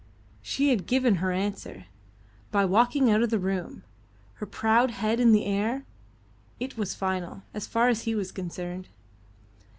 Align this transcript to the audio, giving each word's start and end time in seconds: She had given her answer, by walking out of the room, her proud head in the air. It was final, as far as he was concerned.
She 0.41 0.69
had 0.71 0.87
given 0.87 1.17
her 1.17 1.31
answer, 1.31 1.85
by 2.49 2.65
walking 2.65 3.11
out 3.11 3.21
of 3.21 3.29
the 3.29 3.37
room, 3.37 3.83
her 4.41 4.47
proud 4.47 4.89
head 4.89 5.19
in 5.19 5.31
the 5.31 5.45
air. 5.45 5.85
It 6.59 6.75
was 6.75 6.95
final, 6.95 7.43
as 7.53 7.67
far 7.67 7.87
as 7.87 8.01
he 8.01 8.15
was 8.15 8.31
concerned. 8.31 8.87